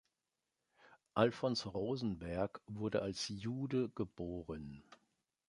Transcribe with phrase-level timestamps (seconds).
[1.13, 4.81] Alfons Rosenberg wurde als Jude geboren.